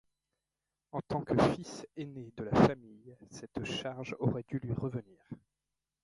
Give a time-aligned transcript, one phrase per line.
[0.93, 5.21] En tant que fils aîné de la famille, cette charge aurait dû lui revenir.